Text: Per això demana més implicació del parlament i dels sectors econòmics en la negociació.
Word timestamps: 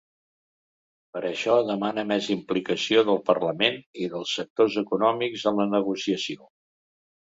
Per 1.17 1.21
això 1.29 1.57
demana 1.67 2.07
més 2.13 2.31
implicació 2.37 3.05
del 3.11 3.23
parlament 3.31 3.81
i 4.07 4.11
dels 4.17 4.35
sectors 4.41 4.83
econòmics 4.87 5.49
en 5.55 5.65
la 5.65 5.73
negociació. 5.81 6.55